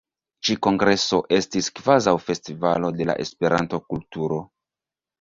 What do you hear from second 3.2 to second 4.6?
Esperanto-kulturo.